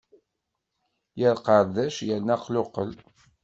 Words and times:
Yar 1.19 1.37
qardac 1.45 1.97
yerna 2.07 2.33
aqluqel. 2.37 2.91